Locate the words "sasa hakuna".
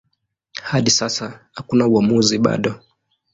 0.91-1.87